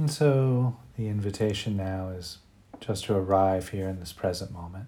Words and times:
And 0.00 0.10
so 0.10 0.78
the 0.96 1.08
invitation 1.08 1.76
now 1.76 2.08
is 2.08 2.38
just 2.80 3.04
to 3.04 3.14
arrive 3.14 3.68
here 3.68 3.86
in 3.86 4.00
this 4.00 4.14
present 4.14 4.50
moment. 4.50 4.86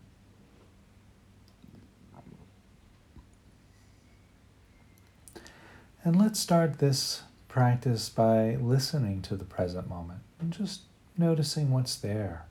And 6.02 6.18
let's 6.18 6.40
start 6.40 6.78
this 6.78 7.24
practice 7.46 8.08
by 8.08 8.56
listening 8.56 9.20
to 9.20 9.36
the 9.36 9.44
present 9.44 9.86
moment 9.86 10.20
and 10.40 10.50
just 10.50 10.84
noticing 11.18 11.70
what's 11.70 11.96
there 11.96 12.46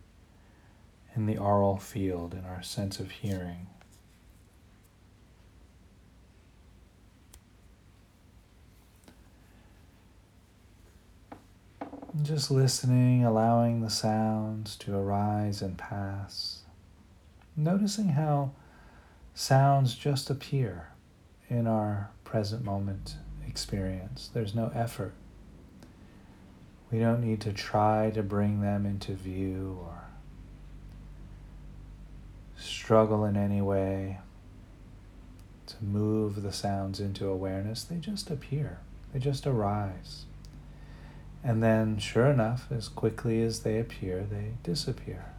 in 1.16 1.25
the 1.25 1.39
aural 1.39 1.78
field, 1.78 2.36
in 2.36 2.45
our 2.45 2.62
sense 2.62 3.00
of 3.00 3.09
hearing. 3.09 3.66
Just 12.20 12.52
listening, 12.52 13.24
allowing 13.24 13.80
the 13.80 13.90
sounds 13.90 14.76
to 14.78 14.98
arise 14.98 15.62
and 15.62 15.78
pass. 15.78 16.64
Noticing 17.56 18.10
how 18.10 18.52
sounds 19.34 19.96
just 19.96 20.30
appear 20.30 20.90
in 21.50 21.68
our 21.68 22.10
present 22.26 22.66
moment 22.66 23.16
experience. 23.48 24.30
There's 24.34 24.54
no 24.54 24.74
effort. 24.76 25.14
We 26.92 27.00
don't 27.00 27.22
need 27.22 27.40
to 27.42 27.54
try 27.54 28.12
to 28.14 28.22
bring 28.22 28.59
them 28.59 28.86
into 28.86 29.14
view 29.14 29.80
or 29.81 30.03
struggle 32.58 33.23
in 33.23 33.38
any 33.38 33.62
way 33.62 34.20
to 35.68 35.75
move 35.81 36.42
the 36.42 36.52
sounds 36.52 37.00
into 37.00 37.30
awareness. 37.30 37.86
They 37.86 37.96
just 37.96 38.30
appear, 38.30 38.80
they 39.14 39.20
just 39.20 39.48
arise. 39.48 40.25
And 41.44 41.64
then, 41.64 41.97
sure 41.97 42.28
enough, 42.28 42.67
as 42.72 42.88
quickly 42.88 43.42
as 43.42 43.61
they 43.61 43.80
appear, 43.80 44.23
they 44.30 44.53
disappear. 44.64 45.34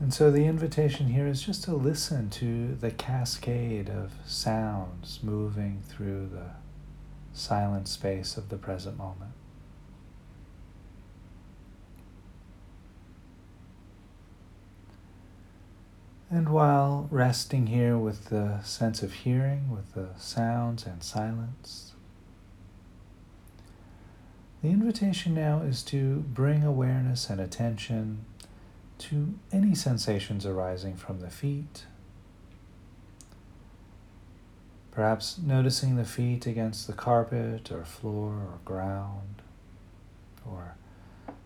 And 0.00 0.12
so 0.12 0.30
the 0.30 0.44
invitation 0.44 1.08
here 1.08 1.26
is 1.26 1.42
just 1.42 1.64
to 1.64 1.74
listen 1.74 2.28
to 2.30 2.74
the 2.74 2.90
cascade 2.90 3.88
of 3.88 4.12
sounds 4.26 5.20
moving 5.22 5.82
through 5.88 6.28
the 6.32 6.50
silent 7.32 7.88
space 7.88 8.36
of 8.36 8.48
the 8.48 8.58
present 8.58 8.98
moment. 8.98 9.32
And 16.36 16.50
while 16.50 17.08
resting 17.10 17.68
here 17.68 17.96
with 17.96 18.26
the 18.26 18.60
sense 18.60 19.02
of 19.02 19.10
hearing, 19.24 19.70
with 19.70 19.94
the 19.94 20.08
sounds 20.18 20.84
and 20.84 21.02
silence, 21.02 21.94
the 24.60 24.68
invitation 24.68 25.34
now 25.34 25.62
is 25.62 25.82
to 25.84 26.26
bring 26.34 26.62
awareness 26.62 27.30
and 27.30 27.40
attention 27.40 28.26
to 28.98 29.32
any 29.50 29.74
sensations 29.74 30.44
arising 30.44 30.96
from 30.96 31.20
the 31.20 31.30
feet. 31.30 31.86
Perhaps 34.90 35.38
noticing 35.38 35.96
the 35.96 36.04
feet 36.04 36.46
against 36.46 36.86
the 36.86 36.92
carpet 36.92 37.72
or 37.72 37.86
floor 37.86 38.32
or 38.32 38.58
ground, 38.66 39.40
or 40.44 40.74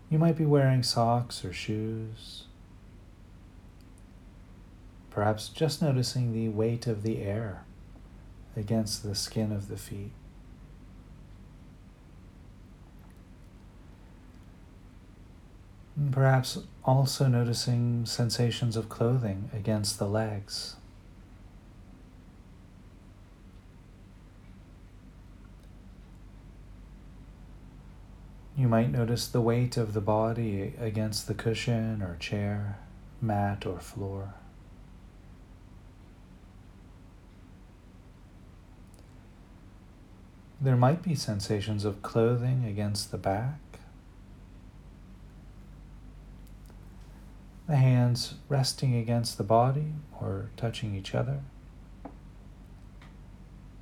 you 0.08 0.18
might 0.18 0.36
be 0.36 0.46
wearing 0.46 0.82
socks 0.82 1.44
or 1.44 1.52
shoes. 1.52 2.46
Perhaps 5.10 5.48
just 5.48 5.82
noticing 5.82 6.32
the 6.32 6.48
weight 6.48 6.86
of 6.86 7.02
the 7.02 7.20
air 7.22 7.64
against 8.56 9.02
the 9.02 9.14
skin 9.14 9.52
of 9.52 9.68
the 9.68 9.76
feet. 9.76 10.12
And 15.96 16.12
perhaps 16.12 16.58
also 16.84 17.26
noticing 17.26 18.06
sensations 18.06 18.76
of 18.76 18.88
clothing 18.88 19.50
against 19.52 19.98
the 19.98 20.06
legs. 20.06 20.76
You 28.56 28.68
might 28.68 28.90
notice 28.90 29.26
the 29.26 29.40
weight 29.40 29.76
of 29.76 29.94
the 29.94 30.00
body 30.00 30.74
against 30.78 31.26
the 31.26 31.34
cushion 31.34 32.02
or 32.02 32.16
chair, 32.16 32.78
mat 33.20 33.66
or 33.66 33.78
floor. 33.78 34.34
There 40.62 40.76
might 40.76 41.02
be 41.02 41.14
sensations 41.14 41.86
of 41.86 42.02
clothing 42.02 42.66
against 42.66 43.10
the 43.10 43.16
back, 43.16 43.60
the 47.66 47.76
hands 47.76 48.34
resting 48.48 48.94
against 48.94 49.38
the 49.38 49.44
body 49.44 49.94
or 50.20 50.50
touching 50.58 50.94
each 50.94 51.14
other, 51.14 51.40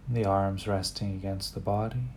the 0.09 0.25
arms 0.25 0.69
resting 0.69 1.15
against 1.15 1.55
the 1.55 1.61
body. 1.61 2.11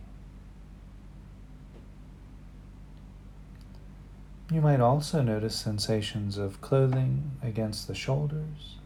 You 4.52 4.60
might 4.60 4.80
also 4.80 5.22
notice 5.22 5.56
sensations 5.56 6.38
of 6.38 6.60
clothing 6.60 7.32
against 7.42 7.88
the 7.88 7.94
shoulders 7.94 8.76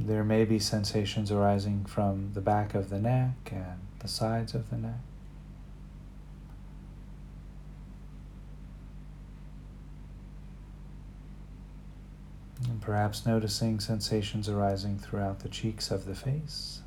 There 0.00 0.22
may 0.22 0.44
be 0.44 0.60
sensations 0.60 1.32
arising 1.32 1.84
from 1.84 2.30
the 2.32 2.40
back 2.40 2.74
of 2.74 2.88
the 2.88 3.00
neck 3.00 3.50
and 3.50 3.80
the 3.98 4.06
sides 4.06 4.54
of 4.54 4.70
the 4.70 4.76
neck. 4.76 5.00
And 12.62 12.80
perhaps 12.80 13.26
noticing 13.26 13.80
sensations 13.80 14.48
arising 14.48 14.98
throughout 14.98 15.40
the 15.40 15.48
cheeks 15.48 15.90
of 15.90 16.04
the 16.04 16.14
face. 16.14 16.80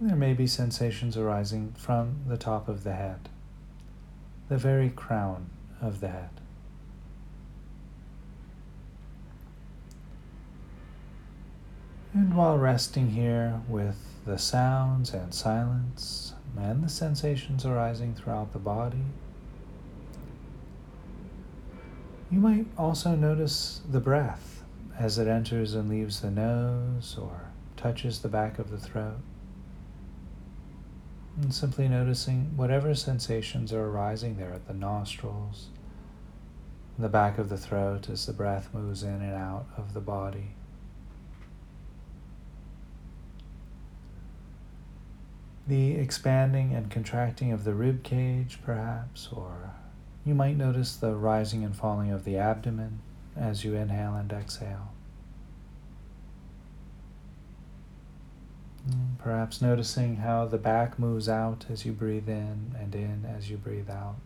There 0.00 0.16
may 0.16 0.34
be 0.34 0.48
sensations 0.48 1.16
arising 1.16 1.72
from 1.78 2.16
the 2.26 2.36
top 2.36 2.68
of 2.68 2.82
the 2.82 2.94
head, 2.94 3.28
the 4.48 4.58
very 4.58 4.90
crown 4.90 5.50
of 5.80 6.00
the 6.00 6.08
head. 6.08 6.30
And 12.14 12.36
while 12.36 12.56
resting 12.56 13.10
here 13.10 13.60
with 13.68 13.96
the 14.24 14.38
sounds 14.38 15.12
and 15.12 15.34
silence 15.34 16.32
and 16.56 16.84
the 16.84 16.88
sensations 16.88 17.66
arising 17.66 18.14
throughout 18.14 18.52
the 18.52 18.60
body, 18.60 19.02
you 22.30 22.38
might 22.38 22.66
also 22.78 23.16
notice 23.16 23.80
the 23.90 23.98
breath 23.98 24.62
as 24.96 25.18
it 25.18 25.26
enters 25.26 25.74
and 25.74 25.88
leaves 25.88 26.20
the 26.20 26.30
nose 26.30 27.18
or 27.20 27.50
touches 27.76 28.20
the 28.20 28.28
back 28.28 28.60
of 28.60 28.70
the 28.70 28.78
throat. 28.78 29.18
And 31.42 31.52
simply 31.52 31.88
noticing 31.88 32.56
whatever 32.56 32.94
sensations 32.94 33.72
are 33.72 33.88
arising 33.88 34.36
there 34.36 34.52
at 34.52 34.68
the 34.68 34.74
nostrils, 34.74 35.66
the 36.96 37.08
back 37.08 37.38
of 37.38 37.48
the 37.48 37.58
throat 37.58 38.08
as 38.08 38.26
the 38.26 38.32
breath 38.32 38.72
moves 38.72 39.02
in 39.02 39.20
and 39.20 39.34
out 39.34 39.66
of 39.76 39.94
the 39.94 40.00
body. 40.00 40.54
The 45.66 45.92
expanding 45.92 46.74
and 46.74 46.90
contracting 46.90 47.52
of 47.52 47.64
the 47.64 47.74
rib 47.74 48.02
cage, 48.02 48.58
perhaps, 48.64 49.28
or 49.32 49.72
you 50.24 50.34
might 50.34 50.56
notice 50.56 50.96
the 50.96 51.14
rising 51.14 51.64
and 51.64 51.76
falling 51.76 52.10
of 52.10 52.24
the 52.24 52.36
abdomen 52.36 53.00
as 53.36 53.64
you 53.64 53.74
inhale 53.74 54.14
and 54.14 54.32
exhale. 54.32 54.92
Hmm, 58.86 59.14
perhaps 59.18 59.62
noticing 59.62 60.16
how 60.16 60.44
the 60.46 60.58
back 60.58 60.98
moves 60.98 61.28
out 61.28 61.66
as 61.70 61.86
you 61.86 61.92
breathe 61.92 62.28
in 62.28 62.74
and 62.78 62.94
in 62.94 63.24
as 63.24 63.50
you 63.50 63.56
breathe 63.56 63.88
out. 63.88 64.16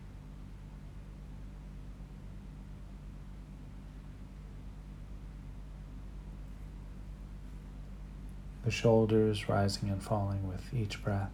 The 8.69 8.75
shoulders 8.75 9.49
rising 9.49 9.89
and 9.89 10.03
falling 10.03 10.47
with 10.47 10.71
each 10.71 11.03
breath. 11.03 11.31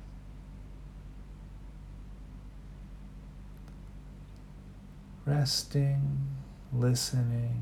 Resting, 5.25 6.29
listening, 6.71 7.61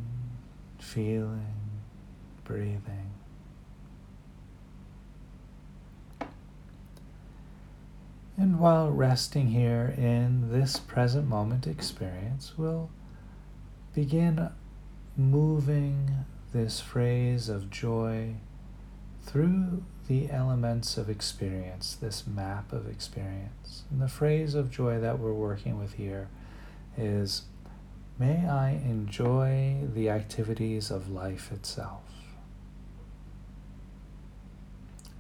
feeling, 0.78 1.56
breathing. 2.44 3.10
And 8.38 8.60
while 8.60 8.92
resting 8.92 9.48
here 9.48 9.96
in 9.98 10.52
this 10.52 10.78
present 10.78 11.28
moment 11.28 11.66
experience, 11.66 12.54
we'll 12.60 12.92
begin 13.96 14.52
moving 15.18 16.26
this 16.54 16.80
phrase 16.80 17.50
of 17.50 17.72
joy 17.72 18.36
through 19.26 19.84
the 20.08 20.30
elements 20.30 20.98
of 20.98 21.10
experience, 21.10 21.96
this 21.96 22.28
map 22.28 22.74
of 22.74 22.88
experience. 22.88 23.84
And 23.90 24.02
the 24.02 24.08
phrase 24.08 24.54
of 24.54 24.70
joy 24.70 25.00
that 25.00 25.20
we're 25.20 25.34
working 25.34 25.80
with 25.80 25.94
here 25.94 26.30
is 26.98 27.44
May 28.20 28.48
I 28.48 28.72
enjoy 28.72 29.78
the 29.92 30.10
activities 30.10 30.92
of 30.92 31.10
life 31.10 31.52
itself. 31.52 32.04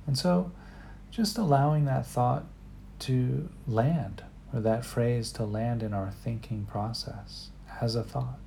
And 0.05 0.17
so, 0.17 0.51
just 1.09 1.37
allowing 1.37 1.85
that 1.85 2.05
thought 2.05 2.45
to 2.99 3.49
land, 3.67 4.23
or 4.53 4.59
that 4.61 4.85
phrase 4.85 5.31
to 5.33 5.43
land 5.43 5.81
in 5.81 5.93
our 5.93 6.11
thinking 6.11 6.65
process 6.65 7.49
as 7.81 7.95
a 7.95 8.03
thought. 8.03 8.39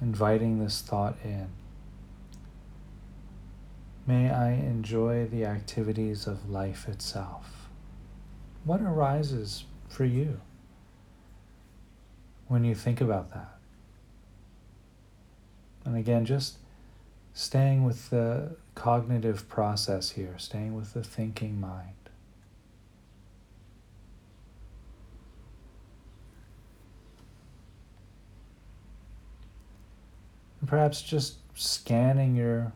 Inviting 0.00 0.58
this 0.58 0.80
thought 0.80 1.16
in. 1.22 1.48
May 4.08 4.30
I 4.30 4.52
enjoy 4.52 5.26
the 5.26 5.44
activities 5.44 6.26
of 6.26 6.48
life 6.48 6.88
itself. 6.88 7.68
What 8.64 8.80
arises 8.80 9.64
for 9.86 10.06
you 10.06 10.40
when 12.46 12.64
you 12.64 12.74
think 12.74 13.02
about 13.02 13.34
that? 13.34 13.58
And 15.84 15.94
again, 15.94 16.24
just 16.24 16.56
staying 17.34 17.84
with 17.84 18.08
the 18.08 18.56
cognitive 18.74 19.46
process 19.46 20.08
here, 20.12 20.36
staying 20.38 20.74
with 20.74 20.94
the 20.94 21.04
thinking 21.04 21.60
mind. 21.60 21.92
Perhaps 30.66 31.02
just 31.02 31.36
scanning 31.54 32.36
your 32.36 32.72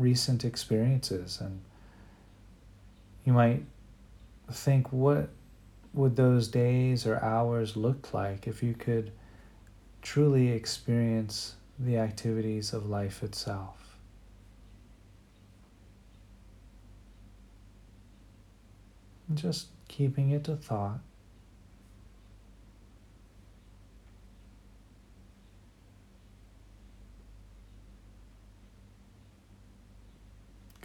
recent 0.00 0.44
experiences 0.44 1.40
and 1.40 1.60
you 3.24 3.32
might 3.32 3.64
think 4.50 4.92
what 4.92 5.28
would 5.92 6.16
those 6.16 6.48
days 6.48 7.06
or 7.06 7.22
hours 7.22 7.76
look 7.76 8.14
like 8.14 8.46
if 8.46 8.62
you 8.62 8.74
could 8.74 9.12
truly 10.02 10.48
experience 10.48 11.56
the 11.78 11.98
activities 11.98 12.72
of 12.72 12.88
life 12.88 13.22
itself? 13.22 13.96
Just 19.34 19.68
keeping 19.88 20.30
it 20.30 20.48
a 20.48 20.56
thought 20.56 21.00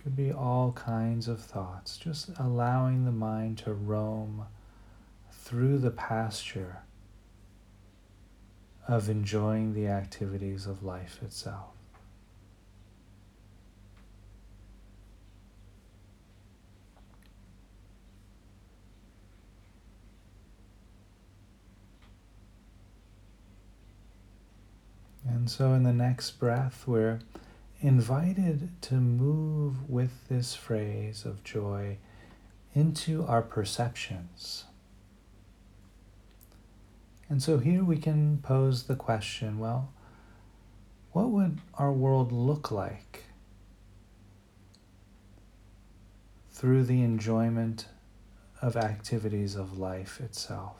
could 0.05 0.15
be 0.15 0.31
all 0.31 0.71
kinds 0.73 1.27
of 1.27 1.41
thoughts, 1.41 1.97
just 1.97 2.29
allowing 2.37 3.05
the 3.05 3.11
mind 3.11 3.57
to 3.57 3.73
roam 3.73 4.45
through 5.31 5.79
the 5.79 5.89
pasture 5.89 6.83
of 8.87 9.09
enjoying 9.09 9.73
the 9.73 9.87
activities 9.87 10.67
of 10.67 10.83
life 10.83 11.17
itself. 11.23 11.71
And 25.27 25.49
so, 25.49 25.73
in 25.73 25.81
the 25.81 25.91
next 25.91 26.37
breath, 26.39 26.83
we're 26.85 27.21
invited 27.81 28.69
to 28.81 28.95
move 28.95 29.89
with 29.89 30.27
this 30.29 30.55
phrase 30.55 31.25
of 31.25 31.43
joy 31.43 31.97
into 32.73 33.25
our 33.25 33.41
perceptions. 33.41 34.65
And 37.29 37.41
so 37.41 37.57
here 37.57 37.83
we 37.83 37.97
can 37.97 38.39
pose 38.39 38.83
the 38.83 38.95
question 38.95 39.59
well, 39.59 39.91
what 41.11 41.29
would 41.29 41.59
our 41.75 41.91
world 41.91 42.31
look 42.31 42.71
like 42.71 43.23
through 46.51 46.83
the 46.83 47.01
enjoyment 47.01 47.87
of 48.61 48.75
activities 48.75 49.55
of 49.55 49.77
life 49.77 50.19
itself? 50.19 50.77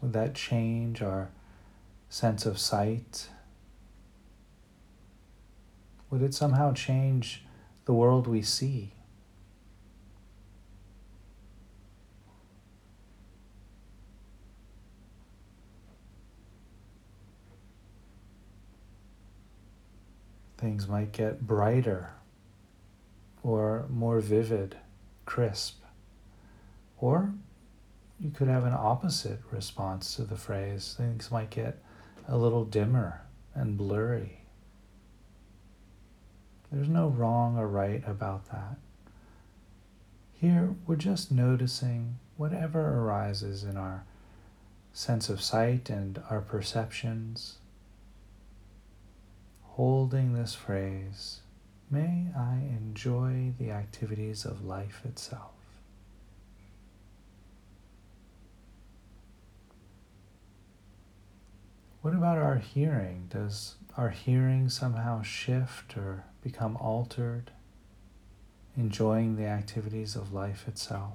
Would 0.00 0.12
that 0.12 0.34
change 0.34 1.02
our 1.02 1.30
sense 2.08 2.46
of 2.46 2.58
sight? 2.58 3.28
Would 6.10 6.22
it 6.22 6.34
somehow 6.34 6.72
change 6.72 7.44
the 7.84 7.92
world 7.92 8.26
we 8.26 8.42
see? 8.42 8.92
Things 20.58 20.88
might 20.88 21.12
get 21.12 21.46
brighter 21.46 22.10
or 23.42 23.86
more 23.90 24.20
vivid, 24.20 24.76
crisp, 25.26 25.82
or 26.98 27.34
you 28.18 28.30
could 28.30 28.48
have 28.48 28.64
an 28.64 28.72
opposite 28.72 29.40
response 29.50 30.16
to 30.16 30.24
the 30.24 30.36
phrase. 30.36 30.94
Things 30.96 31.30
might 31.30 31.50
get 31.50 31.82
a 32.28 32.36
little 32.36 32.64
dimmer 32.64 33.22
and 33.54 33.76
blurry. 33.76 34.40
There's 36.70 36.88
no 36.88 37.08
wrong 37.08 37.56
or 37.56 37.68
right 37.68 38.02
about 38.06 38.50
that. 38.50 38.76
Here, 40.32 40.74
we're 40.86 40.96
just 40.96 41.32
noticing 41.32 42.18
whatever 42.36 43.00
arises 43.00 43.64
in 43.64 43.76
our 43.76 44.04
sense 44.92 45.28
of 45.28 45.40
sight 45.40 45.88
and 45.88 46.22
our 46.28 46.40
perceptions. 46.40 47.58
Holding 49.62 50.32
this 50.32 50.54
phrase, 50.54 51.40
may 51.90 52.28
I 52.36 52.54
enjoy 52.54 53.52
the 53.58 53.70
activities 53.70 54.44
of 54.44 54.64
life 54.64 55.02
itself. 55.04 55.55
What 62.06 62.14
about 62.14 62.38
our 62.38 62.58
hearing? 62.58 63.26
Does 63.30 63.74
our 63.96 64.10
hearing 64.10 64.68
somehow 64.68 65.22
shift 65.22 65.96
or 65.96 66.22
become 66.40 66.76
altered, 66.76 67.50
enjoying 68.76 69.34
the 69.34 69.46
activities 69.46 70.14
of 70.14 70.32
life 70.32 70.68
itself? 70.68 71.14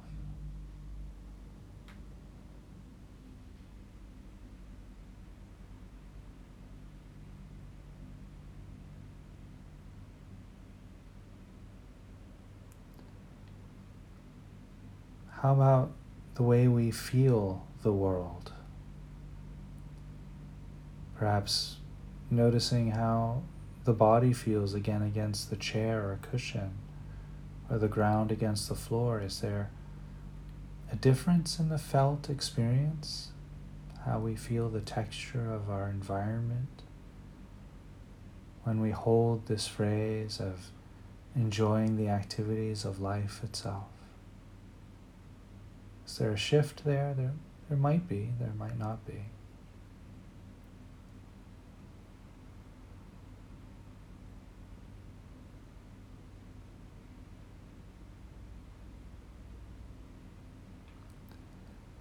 How 15.40 15.54
about 15.54 15.94
the 16.36 16.44
way 16.44 16.68
we 16.68 16.92
feel 16.92 17.66
the 17.82 17.94
world? 17.94 18.52
Perhaps 21.22 21.76
noticing 22.32 22.94
how 22.94 23.44
the 23.84 23.94
body 23.94 24.34
feels 24.34 24.74
again 24.74 25.04
against 25.04 25.52
the 25.52 25.56
chair 25.56 26.00
or 26.00 26.18
cushion 26.20 26.72
or 27.70 27.78
the 27.78 27.88
ground 27.88 28.32
against 28.32 28.68
the 28.68 28.74
floor. 28.74 29.22
Is 29.22 29.40
there 29.40 29.70
a 30.92 30.96
difference 30.96 31.60
in 31.60 31.70
the 31.70 31.78
felt 31.78 32.28
experience? 32.28 33.34
How 34.04 34.18
we 34.18 34.36
feel 34.36 34.68
the 34.68 34.82
texture 34.82 35.54
of 35.54 35.70
our 35.70 35.90
environment? 35.90 36.82
When 38.64 38.82
we 38.82 38.90
hold 38.90 39.46
this 39.46 39.68
phrase 39.68 40.40
of 40.40 40.72
enjoying 41.36 41.98
the 41.98 42.10
activities 42.10 42.84
of 42.84 43.00
life 43.00 43.42
itself. 43.44 43.92
Is 46.08 46.18
there 46.18 46.32
a 46.32 46.36
shift 46.36 46.84
there? 46.84 47.14
There, 47.14 47.34
there 47.70 47.78
might 47.78 48.08
be, 48.08 48.30
there 48.40 48.56
might 48.58 48.80
not 48.80 49.06
be. 49.06 49.26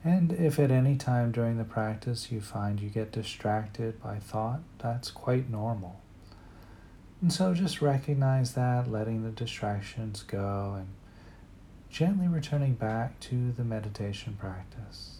And 0.02 0.32
if 0.32 0.58
at 0.58 0.70
any 0.70 0.96
time 0.96 1.30
during 1.30 1.58
the 1.58 1.64
practice 1.64 2.32
you 2.32 2.40
find 2.40 2.80
you 2.80 2.88
get 2.88 3.12
distracted 3.12 4.02
by 4.02 4.18
thought, 4.18 4.60
that's 4.78 5.10
quite 5.10 5.50
normal. 5.50 6.00
And 7.20 7.30
so 7.30 7.52
just 7.52 7.82
recognize 7.82 8.54
that, 8.54 8.90
letting 8.90 9.24
the 9.24 9.30
distractions 9.30 10.22
go, 10.22 10.74
and 10.78 10.88
gently 11.90 12.28
returning 12.28 12.74
back 12.74 13.20
to 13.20 13.52
the 13.52 13.64
meditation 13.64 14.38
practice. 14.40 15.18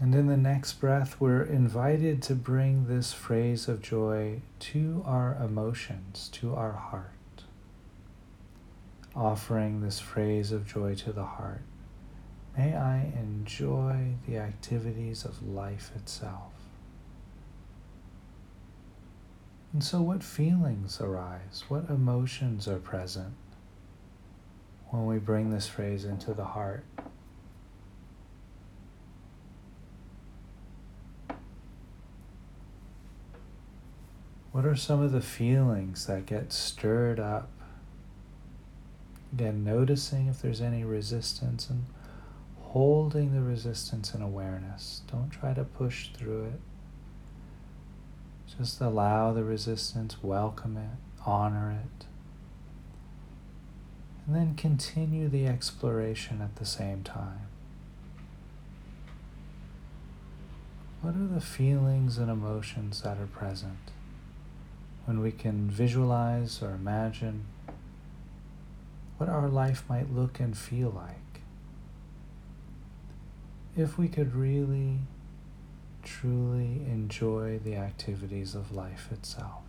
And 0.00 0.14
in 0.14 0.26
the 0.26 0.36
next 0.36 0.74
breath, 0.74 1.20
we're 1.20 1.42
invited 1.42 2.22
to 2.22 2.34
bring 2.34 2.88
this 2.88 3.12
phrase 3.12 3.68
of 3.68 3.80
joy 3.80 4.40
to 4.60 5.02
our 5.06 5.36
emotions, 5.42 6.28
to 6.32 6.54
our 6.54 6.72
heart. 6.72 7.13
Offering 9.16 9.80
this 9.80 10.00
phrase 10.00 10.50
of 10.50 10.66
joy 10.66 10.94
to 10.96 11.12
the 11.12 11.24
heart. 11.24 11.62
May 12.56 12.74
I 12.74 13.12
enjoy 13.18 14.14
the 14.26 14.38
activities 14.38 15.24
of 15.24 15.42
life 15.42 15.90
itself. 15.94 16.52
And 19.72 19.82
so, 19.82 20.00
what 20.00 20.22
feelings 20.22 21.00
arise? 21.00 21.64
What 21.68 21.90
emotions 21.90 22.68
are 22.68 22.78
present 22.78 23.34
when 24.90 25.06
we 25.06 25.18
bring 25.18 25.50
this 25.50 25.66
phrase 25.66 26.04
into 26.04 26.32
the 26.32 26.44
heart? 26.44 26.84
What 34.52 34.64
are 34.64 34.76
some 34.76 35.02
of 35.02 35.10
the 35.10 35.20
feelings 35.20 36.06
that 36.06 36.26
get 36.26 36.52
stirred 36.52 37.18
up? 37.18 37.50
Again, 39.34 39.64
noticing 39.64 40.28
if 40.28 40.40
there's 40.40 40.60
any 40.60 40.84
resistance 40.84 41.68
and 41.68 41.86
holding 42.60 43.34
the 43.34 43.42
resistance 43.42 44.14
in 44.14 44.22
awareness. 44.22 45.02
Don't 45.10 45.30
try 45.30 45.52
to 45.54 45.64
push 45.64 46.10
through 46.10 46.44
it. 46.44 46.60
Just 48.56 48.80
allow 48.80 49.32
the 49.32 49.42
resistance, 49.42 50.22
welcome 50.22 50.76
it, 50.76 51.20
honor 51.26 51.72
it. 51.72 52.06
And 54.24 54.36
then 54.36 54.54
continue 54.54 55.28
the 55.28 55.48
exploration 55.48 56.40
at 56.40 56.54
the 56.54 56.64
same 56.64 57.02
time. 57.02 57.48
What 61.02 61.16
are 61.16 61.26
the 61.26 61.40
feelings 61.40 62.18
and 62.18 62.30
emotions 62.30 63.02
that 63.02 63.18
are 63.18 63.26
present? 63.26 63.90
When 65.06 65.18
we 65.20 65.32
can 65.32 65.68
visualize 65.68 66.62
or 66.62 66.70
imagine 66.70 67.46
what 69.16 69.28
our 69.28 69.48
life 69.48 69.84
might 69.88 70.12
look 70.12 70.40
and 70.40 70.56
feel 70.56 70.90
like 70.90 71.40
if 73.76 73.98
we 73.98 74.08
could 74.08 74.34
really 74.34 74.98
truly 76.02 76.82
enjoy 76.86 77.58
the 77.64 77.74
activities 77.76 78.54
of 78.54 78.72
life 78.72 79.08
itself. 79.10 79.62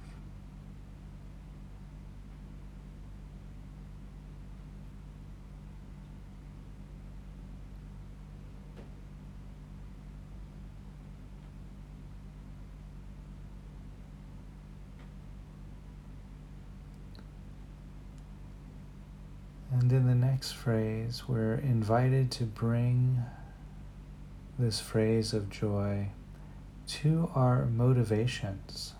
And 19.72 19.92
in 19.92 20.08
the 20.08 20.16
next 20.36 20.52
phrase, 20.52 21.24
we're 21.30 21.54
invited 21.54 22.30
to 22.30 22.44
bring 22.44 23.24
this 24.60 24.82
phrase 24.82 25.32
of 25.32 25.50
joy 25.50 26.10
to 26.86 27.32
our 27.34 27.66
motivations. 27.68 28.96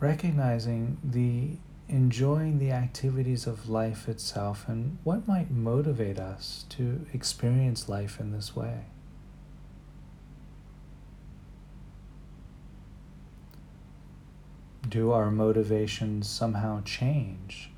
Recognizing 0.00 0.96
the 1.04 1.58
enjoying 1.86 2.58
the 2.58 2.72
activities 2.72 3.46
of 3.46 3.68
life 3.68 4.08
itself 4.08 4.64
and 4.66 4.96
what 5.04 5.28
might 5.28 5.50
motivate 5.50 6.18
us 6.18 6.64
to 6.70 7.04
experience 7.12 7.90
life 7.90 8.18
in 8.18 8.32
this 8.32 8.56
way. 8.56 8.86
Do 14.94 15.10
our 15.10 15.32
motivations 15.32 16.28
somehow 16.28 16.80
change 16.84 17.68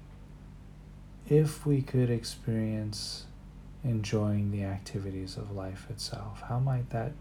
if 1.26 1.64
we 1.64 1.80
could 1.80 2.10
experience 2.10 3.24
enjoying 3.82 4.50
the 4.50 4.64
activities 4.64 5.38
of 5.38 5.50
life 5.50 5.86
itself? 5.88 6.42
How 6.46 6.58
might 6.58 6.90
that 6.90 7.12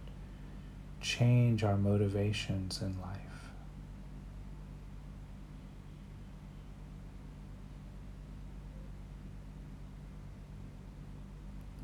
change 0.99 1.63
our 1.63 1.77
motivations 1.77 2.81
in 2.81 2.99
life? 3.01 3.53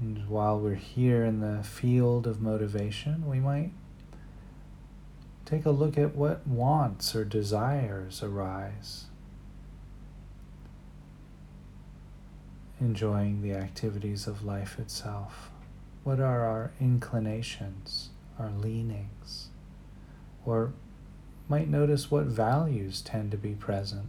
And 0.02 0.28
while 0.28 0.60
we're 0.60 0.76
here 0.76 1.24
in 1.24 1.40
the 1.40 1.64
field 1.64 2.28
of 2.28 2.42
motivation, 2.42 3.26
we 3.26 3.40
might 3.40 3.72
take 5.52 5.66
a 5.66 5.72
look 5.72 5.98
at 5.98 6.16
what 6.16 6.48
wants 6.48 7.14
or 7.14 7.26
desires 7.26 8.24
arise 8.24 9.08
enjoying 12.80 13.42
the 13.42 13.52
activities 13.52 14.28
of 14.28 14.46
life 14.46 14.80
itself? 14.80 15.52
What 16.06 16.22
are 16.22 16.46
our 16.46 16.72
inclinations, 16.80 18.12
our 18.40 18.50
leanings? 18.50 19.50
Or 20.46 20.72
might 21.50 21.68
notice 21.68 22.10
what 22.10 22.26
values 22.26 23.02
tend 23.02 23.30
to 23.32 23.38
be 23.38 23.52
present 23.52 24.08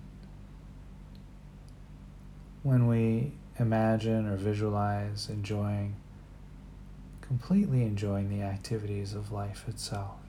when 2.62 2.86
we 2.86 3.32
imagine 3.58 4.28
or 4.28 4.36
visualize 4.36 5.28
enjoying, 5.28 5.96
completely 7.20 7.82
enjoying 7.82 8.30
the 8.30 8.42
activities 8.42 9.12
of 9.12 9.32
life 9.32 9.64
itself. 9.66 10.21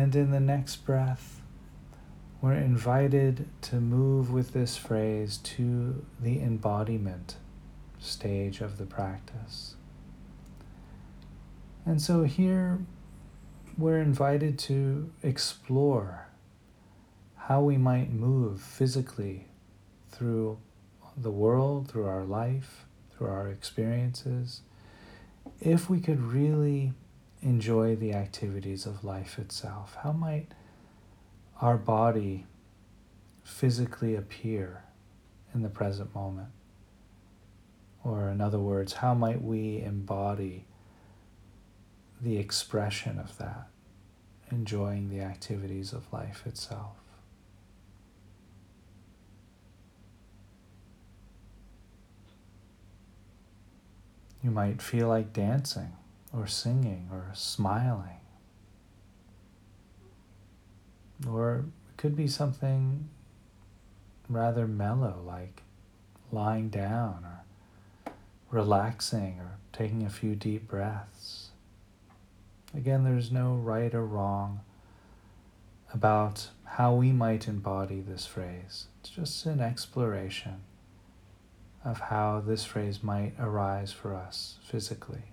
And 0.00 0.16
in 0.16 0.30
the 0.30 0.40
next 0.40 0.76
breath, 0.86 1.42
we're 2.40 2.54
invited 2.54 3.46
to 3.60 3.76
move 3.76 4.32
with 4.32 4.54
this 4.54 4.74
phrase 4.74 5.36
to 5.36 6.06
the 6.18 6.40
embodiment 6.40 7.36
stage 7.98 8.62
of 8.62 8.78
the 8.78 8.86
practice. 8.86 9.74
And 11.84 12.00
so 12.00 12.22
here 12.22 12.78
we're 13.76 14.00
invited 14.00 14.58
to 14.60 15.12
explore 15.22 16.28
how 17.36 17.60
we 17.60 17.76
might 17.76 18.10
move 18.10 18.62
physically 18.62 19.48
through 20.10 20.56
the 21.14 21.30
world, 21.30 21.88
through 21.88 22.06
our 22.06 22.24
life, 22.24 22.86
through 23.12 23.26
our 23.26 23.48
experiences, 23.48 24.62
if 25.60 25.90
we 25.90 26.00
could 26.00 26.22
really 26.22 26.94
enjoy 27.42 27.96
the 27.96 28.12
activities 28.12 28.86
of 28.86 29.04
life 29.04 29.38
itself? 29.38 29.96
How 30.02 30.12
might 30.12 30.48
our 31.60 31.76
body 31.76 32.46
physically 33.42 34.14
appear 34.14 34.84
in 35.54 35.62
the 35.62 35.68
present 35.68 36.14
moment? 36.14 36.50
Or, 38.02 38.28
in 38.28 38.40
other 38.40 38.58
words, 38.58 38.94
how 38.94 39.14
might 39.14 39.42
we 39.42 39.82
embody 39.82 40.64
the 42.20 42.38
expression 42.38 43.18
of 43.18 43.36
that, 43.38 43.68
enjoying 44.50 45.10
the 45.10 45.20
activities 45.20 45.92
of 45.92 46.10
life 46.12 46.46
itself? 46.46 46.96
You 54.42 54.50
might 54.50 54.80
feel 54.80 55.08
like 55.08 55.34
dancing 55.34 55.92
or 56.32 56.46
singing 56.46 57.08
or 57.12 57.30
smiling. 57.34 58.20
Or 61.28 61.64
it 61.88 61.96
could 61.96 62.16
be 62.16 62.28
something 62.28 63.08
rather 64.28 64.66
mellow, 64.66 65.22
like 65.26 65.62
lying 66.32 66.68
down 66.70 67.24
or 67.24 68.12
relaxing 68.50 69.38
or 69.40 69.58
taking 69.72 70.04
a 70.04 70.10
few 70.10 70.34
deep 70.34 70.68
breaths. 70.68 71.50
Again, 72.74 73.04
there's 73.04 73.32
no 73.32 73.54
right 73.54 73.92
or 73.94 74.06
wrong 74.06 74.60
about 75.92 76.48
how 76.64 76.94
we 76.94 77.10
might 77.10 77.48
embody 77.48 78.00
this 78.00 78.26
phrase. 78.26 78.86
It's 79.00 79.10
just 79.10 79.44
an 79.46 79.60
exploration 79.60 80.60
of 81.84 81.98
how 81.98 82.40
this 82.40 82.64
phrase 82.64 83.02
might 83.02 83.32
arise 83.38 83.90
for 83.92 84.14
us 84.14 84.58
physically. 84.62 85.32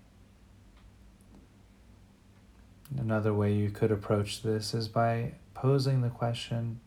Another 2.95 3.33
way 3.33 3.53
you 3.53 3.69
could 3.69 3.91
approach 3.91 4.43
this 4.43 4.73
is 4.73 4.87
by 4.87 5.33
posing 5.53 6.01
the 6.01 6.09
question 6.09 6.79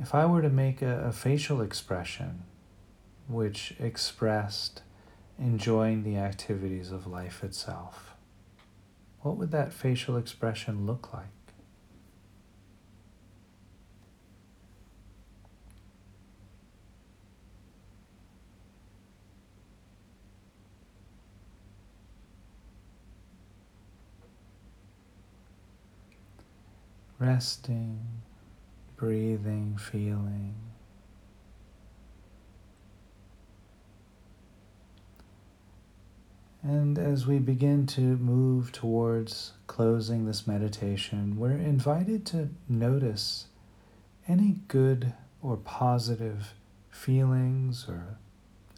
if 0.00 0.14
I 0.14 0.26
were 0.26 0.42
to 0.42 0.50
make 0.50 0.82
a, 0.82 1.04
a 1.04 1.12
facial 1.12 1.60
expression 1.60 2.42
which 3.28 3.74
expressed 3.78 4.82
enjoying 5.38 6.02
the 6.02 6.16
activities 6.16 6.90
of 6.90 7.06
life 7.06 7.44
itself, 7.44 8.14
what 9.20 9.36
would 9.36 9.52
that 9.52 9.72
facial 9.72 10.16
expression 10.16 10.86
look 10.86 11.12
like? 11.12 11.30
Resting, 27.22 28.00
breathing, 28.96 29.76
feeling. 29.76 30.56
And 36.64 36.98
as 36.98 37.24
we 37.24 37.38
begin 37.38 37.86
to 37.86 38.00
move 38.00 38.72
towards 38.72 39.52
closing 39.68 40.26
this 40.26 40.48
meditation, 40.48 41.36
we're 41.38 41.52
invited 41.52 42.26
to 42.26 42.48
notice 42.68 43.46
any 44.26 44.56
good 44.66 45.12
or 45.40 45.56
positive 45.56 46.54
feelings 46.90 47.86
or 47.88 48.16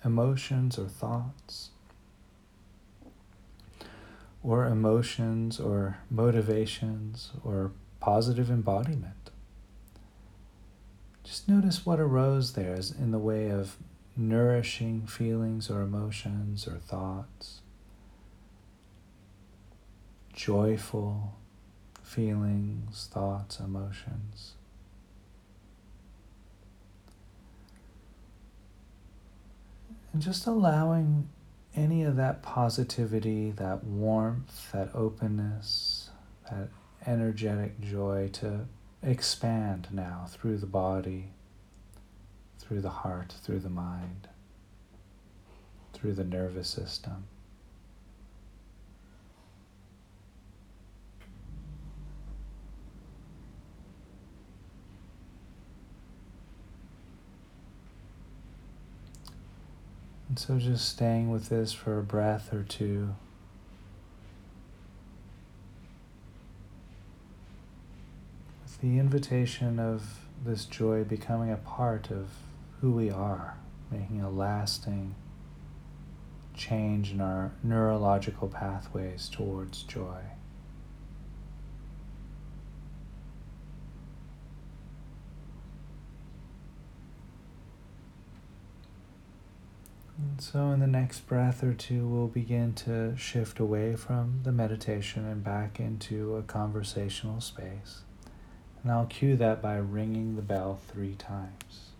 emotions 0.04 0.78
or 0.78 0.88
thoughts, 0.88 1.70
or 4.42 4.66
emotions 4.66 5.58
or 5.58 5.96
motivations 6.10 7.32
or 7.42 7.72
positive 8.04 8.50
embodiment. 8.50 9.30
Just 11.22 11.48
notice 11.48 11.86
what 11.86 11.98
arose 11.98 12.52
there 12.52 12.74
in 12.74 13.12
the 13.12 13.18
way 13.18 13.48
of 13.48 13.78
nourishing 14.14 15.06
feelings 15.06 15.70
or 15.70 15.80
emotions 15.80 16.68
or 16.68 16.76
thoughts 16.76 17.62
joyful 20.34 21.38
feelings, 22.02 23.08
thoughts, 23.10 23.58
emotions. 23.58 24.52
And 30.12 30.20
just 30.20 30.46
allowing 30.46 31.30
any 31.74 32.02
of 32.02 32.16
that 32.16 32.42
positivity, 32.42 33.50
that 33.52 33.82
warmth, 33.82 34.72
that 34.72 34.90
openness, 34.94 36.10
that 36.50 36.68
energetic 37.06 37.80
joy 37.80 38.30
to 38.34 38.66
expand 39.02 39.88
now 39.92 40.26
through 40.28 40.58
the 40.58 40.66
body, 40.66 41.32
through 42.58 42.80
the 42.80 42.90
heart, 42.90 43.34
through 43.42 43.60
the 43.60 43.68
mind, 43.68 44.28
through 45.92 46.14
the 46.14 46.24
nervous 46.24 46.68
system. 46.68 47.24
And 60.34 60.38
so 60.40 60.58
just 60.58 60.88
staying 60.88 61.30
with 61.30 61.48
this 61.48 61.72
for 61.72 61.96
a 61.96 62.02
breath 62.02 62.52
or 62.52 62.64
two. 62.64 63.14
With 68.64 68.73
the 68.84 68.98
invitation 68.98 69.78
of 69.78 70.26
this 70.44 70.66
joy 70.66 71.02
becoming 71.02 71.50
a 71.50 71.56
part 71.56 72.10
of 72.10 72.28
who 72.82 72.92
we 72.92 73.08
are, 73.08 73.56
making 73.90 74.20
a 74.20 74.28
lasting 74.28 75.14
change 76.52 77.10
in 77.10 77.18
our 77.18 77.50
neurological 77.62 78.46
pathways 78.46 79.30
towards 79.30 79.84
joy. 79.84 80.20
And 90.18 90.42
so, 90.42 90.72
in 90.72 90.80
the 90.80 90.86
next 90.86 91.26
breath 91.26 91.64
or 91.64 91.72
two, 91.72 92.06
we'll 92.06 92.28
begin 92.28 92.74
to 92.74 93.16
shift 93.16 93.58
away 93.58 93.96
from 93.96 94.40
the 94.42 94.52
meditation 94.52 95.24
and 95.24 95.42
back 95.42 95.80
into 95.80 96.36
a 96.36 96.42
conversational 96.42 97.40
space. 97.40 98.02
And 98.84 98.92
I'll 98.92 99.06
cue 99.06 99.34
that 99.36 99.62
by 99.62 99.76
ringing 99.76 100.36
the 100.36 100.42
bell 100.42 100.78
three 100.88 101.14
times. 101.14 101.93